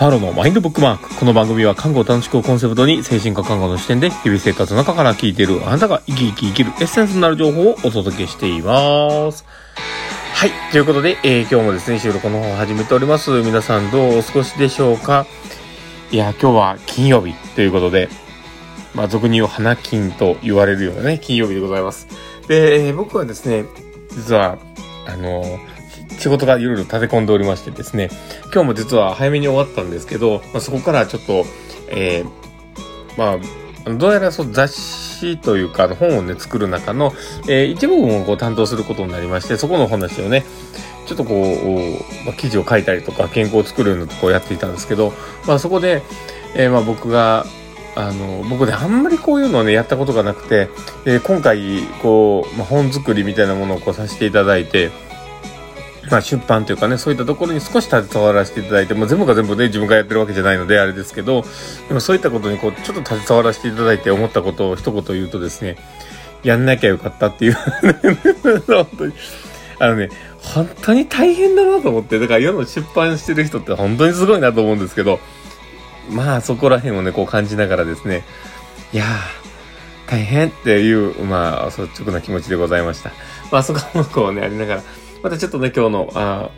[0.00, 1.14] パロのマインドブックマーク。
[1.14, 9.44] この番組は看護を楽しくをコンセプトに精神科看護の視点で日々生活の中から聞いているあなたが生き生き生きるエッセンスになる情報をお届けしています。
[10.32, 10.52] はい。
[10.72, 13.42] ということで、えー、今日もですね、収録の方を始めております。
[13.42, 15.26] 皆さんどうお過ごしでしょうか
[16.10, 18.08] いや、今日は金曜日ということで、
[18.94, 22.08] まあ、俗に言う花金と言われるようなね、金曜日でございます。
[22.48, 23.66] で、えー、僕はですね、
[24.12, 24.56] 実は、
[25.06, 25.69] あのー
[26.20, 28.10] 仕事がいろいろ立て込んでおりましてですね、
[28.52, 31.44] 今日も実は早めに終わったんですけど、まあ、そこからちょっと、
[31.88, 32.30] えー、
[33.16, 33.38] ま
[33.86, 37.14] あ、どうやらそう雑誌というか、本をね、作る中の、
[37.48, 40.44] えー、一部分をこう担当することになりまして、そこの話をね、
[41.06, 45.14] ちょっとこう、まあ、記事を書いたりとか、健康を作るのとこうやっていたんですけど、
[45.46, 46.02] まあそこで、
[46.54, 47.46] えー、まあ僕が、
[47.96, 50.68] あの、僕ね、あんまりこういうのをね、やったことがなくて、
[51.06, 54.90] えー、今回、こう、まあ、本作りみたいなものをこうさせていただいて、
[56.08, 61.44] まあ、出版というかね、そういったところに少し携わらせていただいて、もう全部が全部ね、自分がやってるわけじゃないので、あれですけど、
[61.88, 65.76] でもそういったことにこう、ちょっと携わらせていただいて思ったことを一言言うとですね、
[66.42, 69.12] やんなきゃよかったっていう本当に。
[69.78, 75.20] あのね、本当に大変だなと思って、だから世の出版してる人って本当にすごいなと思うんですけど、
[76.10, 78.24] まあそこら辺をね、こう感じながらですね、
[78.92, 83.12] いやー、大変っていう、まあ率直な気持ちでございました。
[83.50, 84.82] まあそこもこうね、ありながら、
[85.22, 86.50] またちょっとね、今日の、あ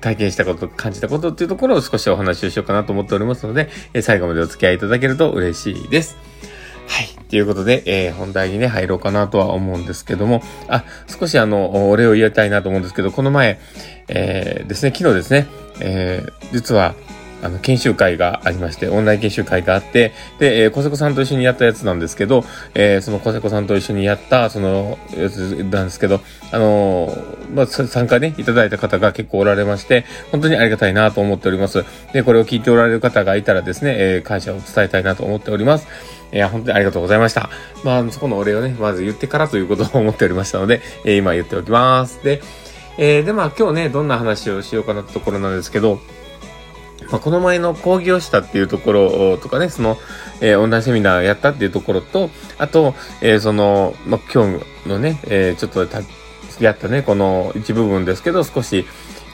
[0.00, 6.16] 体験したこと、感じたことっていうところを少しお話をしようかなと思っておりますので、え最後までお付き合いいただけると嬉しいです。
[6.88, 7.08] はい。
[7.28, 13.60] ということで、えー、本題にね、入ろうかなとは思うんですけども、あ、少しあの、お礼を言いたいなと思うんですけど、この前、
[14.08, 15.46] えー、ですね、昨日ですね、
[15.80, 16.94] えー、実は、
[17.42, 22.44] あの、研修会がありまして、オンライン研修会があって、で、えー、小瀬子さんと一緒にやったやつなんですけど、
[22.74, 25.38] えー、その小瀬子さんと一緒にやった、その、やつ
[25.70, 31.84] なんですけど、あのー、まあ、参加ね、いただいた方が結構おられまして、本当にありがたいなと思っております。
[32.12, 35.86] で、これを聞いておられる方がいたらですね、えー、感謝を伝えたいなと思っております。
[36.32, 37.48] いや、本当にありがとうございました。
[37.84, 42.22] まあ、そこのお礼をね、まず言ってからということを思っておりましたので、えー、今言っておきます。
[42.22, 42.42] で、
[42.98, 46.00] えー、で、まあ今日ね、どんな話をしようかなってところなんですけど、
[47.10, 49.96] まあ、この前の講義をしたっていうところとかね、その、
[50.40, 56.00] えー、オンラインセミナーやったっていうところと、あと、えー、その、まあ、今日のね、えー、ちょっとた、
[56.60, 58.84] やったね、この一部分ですけど、少し、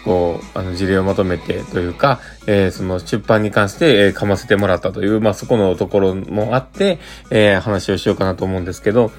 [0.04, 6.98] こう、あの、事例をまとめてというか、えー、その出版に関して、えー、かませてもらったという、まあ、そこのところもあって、
[7.31, 9.10] えー、話をしようかなと思うんですけど、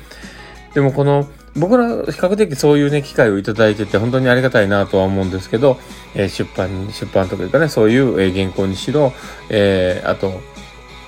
[0.76, 5.78] でもこの、僕ら比較的そういうね、機会をいただいてて本当にありがたいなとは思うんですけど、
[6.14, 9.14] えー、出版、出版とかいうかね、そういう、え、原稿にしろ、
[9.50, 10.42] えー、あと、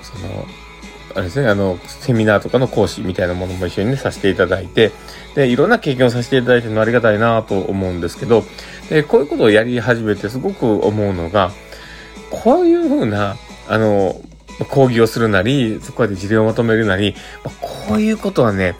[0.02, 0.46] その、
[1.14, 4.92] あれですね、あの、セミナーとかの講師みたいなものも一緒にね、させていただいて、
[5.34, 8.44] で、いろんな経験をさせていただいてるのありがたいなと思うんですけど、
[8.88, 11.50] で、こういうことをやり始めてすごく思うのが、
[12.30, 13.36] こういうふうな、
[13.68, 14.18] あの、
[14.70, 17.14] 講義をするなり、そこで事例をまとめるなり、
[17.60, 18.76] こういうことはね、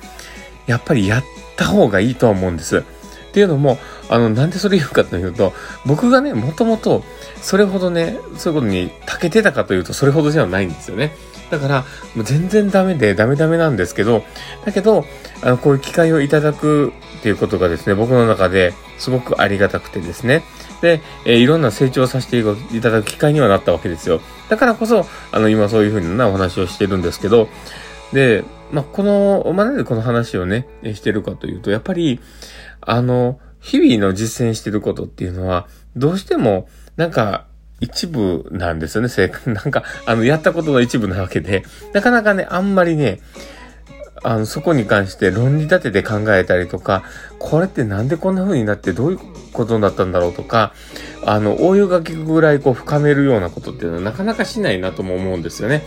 [0.66, 2.78] やっぱりやってった方がいいとは思うんです。
[2.78, 5.52] っていうのも、あの、なんでそれ言うかというと、
[5.84, 7.04] 僕がね、もともと、
[7.42, 11.12] それほどね、そういうことに長けてたかというと、それほどじゃないんですよね。
[11.50, 14.24] だから、もう全然ダメで、ダメダメなんですけど、
[14.64, 15.04] だけど、
[15.42, 20.42] あの、こういう機会をいただくっていうことがですね、僕の中ですごくありがたくてですね。
[20.80, 24.20] で、えー、いろんな成長させていただく機会にはなったわけですよ。
[24.48, 27.48] だからこそ、あの、今そういうふうなお話をしてるんですけど、
[28.12, 32.20] で、まあ、この、ま、なんでこの話をね、してるかというと、やっぱり、
[32.80, 37.46] あの、日々の実践してることっていうのは、どうしても、なんか、
[37.80, 39.40] 一部なんですよね、正解。
[39.54, 43.20] なんか、あの、やったことの一部なわけで、なかなかね、あんまりね、
[44.22, 47.04] あの、そこに関して論理立てて考えたりとか、
[47.38, 49.18] これってなんでこんな風になってどういう
[49.52, 50.72] ことになったんだろうとか、
[51.24, 55.82] あの、応用が効くぐらいこう深めるようなことっていうのはなかなかしないなとも思うんですよね。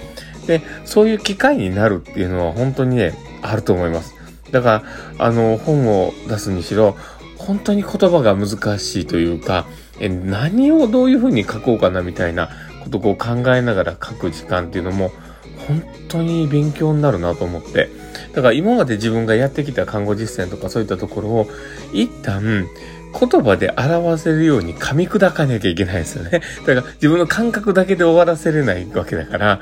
[0.47, 4.16] で、そういう機会になるっていうのは本当にね、あると思います。
[4.52, 4.84] だか
[5.18, 6.96] ら、あの、本を出すにしろ、
[7.38, 9.66] 本当に言葉が難しいというか、
[10.00, 12.50] え何をどういうふうに書こうかなみたいな
[12.84, 15.12] ことを考えながら書く時間っていうのも、
[15.68, 17.89] 本当に勉強になるなと思って。
[18.33, 21.48] だから今まで自分がやってきた看護実践とかそういったところを、
[21.94, 22.68] 一旦
[23.18, 26.42] 言葉で表せるように噛み砕かなきゃいけないですよね。
[26.66, 29.60] だから自分の感覚だけで終わらせれないわけだから、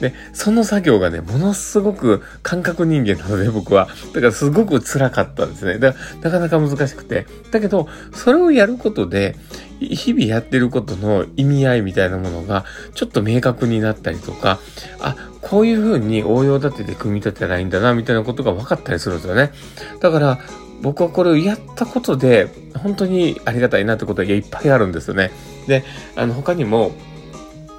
[0.00, 3.88] で、その作業がね、ものすごく感覚人間なので、僕は。
[4.12, 5.78] だからすごく辛かったんですね。
[5.78, 7.26] だからなかなか難しくて。
[7.52, 9.36] だけど、それをやることで、
[9.80, 12.64] 日々やってることの意味合いみたいなものが、
[12.94, 14.58] ちょっと明確になったりとか、
[15.00, 19.52] あ、こういう風に応用立てて組み立てたらいいんだな、みたいなことが分かったりするんですよね。
[20.00, 20.40] だから、
[20.82, 25.30] 僕はこれをやったことで、本当にありがたいなってことがいっぱいあるんですよね。
[25.66, 25.84] で、
[26.16, 26.92] あの、他にも、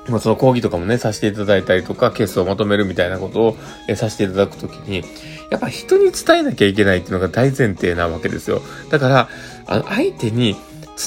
[0.08, 3.58] まあ、その講義とかもね、させていただいたりとか、ケースをまとめるみたいなことを、
[3.88, 5.04] えさせていただくときに、
[5.50, 8.62] やっぱ人に伝えなきゃいけないっていうのが大前提なわけですよ。
[8.90, 9.30] だから、
[9.68, 10.56] あの、相手に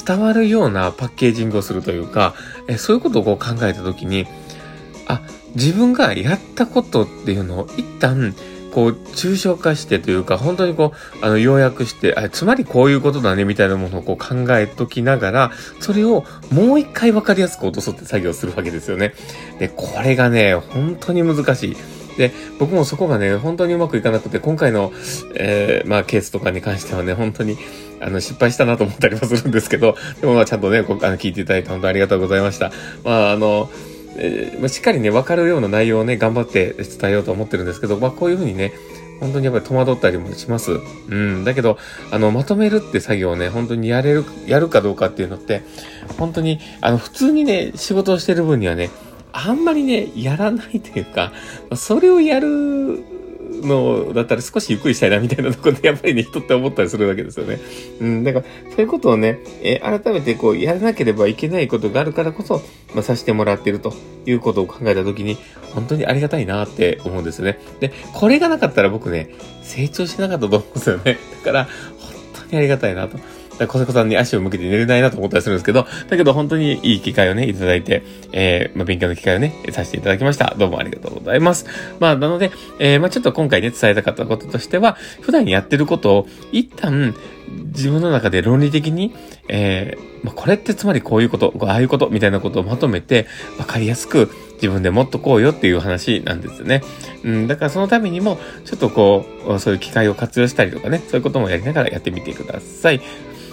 [0.05, 2.33] 伝わるようなパッケージングをするというか、
[2.67, 4.27] えそういうことをこう考えたときに、
[5.07, 5.21] あ、
[5.55, 8.35] 自分がやったことっていうのを一旦、
[8.77, 19.15] こう、抽象化してというか、本当にこう、あの、要約して、あ、つまりこういうことだね、みたいなものをこう考えときながら、それをもう一回わかりやすく落とそうって作業するわけですよね。
[19.57, 21.77] で、これがね、本当に難しい。
[22.19, 24.93] で、僕もそこがね、本当にうまくいかなくて、今回の、
[25.33, 27.57] えー、まあ、ケースとかに関してはね、本当に、
[27.99, 32.71] あの、失敗したなと思ったりもするんですけど、でもまあ、ちゃんとね、こあの聞いていただいて本当ありがとうございました。
[33.03, 33.71] まあ、あの、
[34.17, 38.73] えー、まあ、しっかりね、わかるような内容をね、頑張って伝えようと思ってるんですけど、まあ、こういうふうにね、
[39.19, 40.73] 本当にやっぱり戸惑ったりもします。
[41.09, 41.43] うん。
[41.43, 41.77] だけど、
[42.11, 45.63] あの、まとめるって作業をね、本当にやれる、やるかどうかっていうのって、
[46.17, 48.89] 本当に、あの、普通にね、仕事をしてる分にはね、
[49.31, 51.31] あんまりね、やらないというか、
[51.75, 53.03] それをやる
[53.61, 57.59] のだったら少しゆっくりしたいなみたいなところでやっぱりね、人って思ったりするわけですよね。
[57.99, 62.61] うん、だから、そういうことをね、えー、改めてこう、やらなければいけないことがあるからこそ、
[62.93, 63.93] まあ、させてもらってると
[64.25, 65.37] いうことを考えたときに、
[65.73, 67.59] 本当にありがたいなって思うんですよね。
[67.79, 69.29] で、これがなかったら僕ね、
[69.63, 71.17] 成長しなかったと思うんですよね。
[71.43, 71.71] だから、本
[72.49, 73.17] 当にありがたいなと。
[73.65, 80.53] 小坂さんに足を向けて寝れないなと思ったりするんですけど、だけど本当にいい機会をね、いただいて、えー、まあ、勉強の機会をね、させていただきました。
[80.57, 81.65] どうもありがとうございます。
[81.99, 87.15] まあ、なので、えー、まあ、ちょっと今回ね、伝えたかったこととしては、普段やってることを、一旦、
[87.67, 89.15] 自分の中で論理的に、
[89.47, 93.27] えー、まあ、これってつまりこういうこと、ああいうこと、みたいなことをまとめて、
[93.57, 96.81] わかりやすく、自分でもっとこうよっていう話なんですよね。
[97.23, 103.01] うん、だからそのためにも、ちょっとこう、そういう機会を活用したりとかね、そういうこともやりながらやってみてください。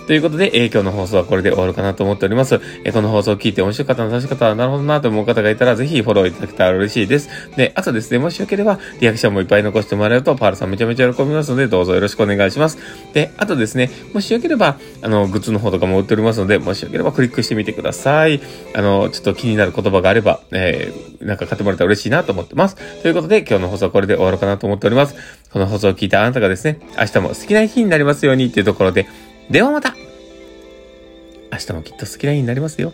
[0.07, 2.61] ということで、えー、今日の放送はこれで終わるかなと思っております。
[2.85, 7.31] えー、この放送を聞いて面白かったな、楽しかった、ななるほどなと思う方がいたら、ぜひフォローいただけたら嬉しいです。
[7.57, 12.77] で、あとですね、もしよければ、リアクションもいっぱい残してもらえると、パールさんめちゃめちゃ喜びますので、どうぞよろしくお願いします。
[13.15, 18.43] で、あとですね、もしよければ、あの、グッズの方とかも売っておりますので、もしよければクリックしてみてください。
[18.75, 22.77] あの、ちょっと気になる言葉があれば、えー、なんか買ってもらえたら嬉しいなと思ってます。
[23.03, 25.15] ということで、今日の放送はこれで終わるかなと思っております。
[25.51, 29.07] この放送を聞いたあなたがですね、明日も素敵な日になりますようにっていうところで、
[29.51, 29.95] ではまた
[31.53, 32.93] 明日もきっと好きな日になりますよ。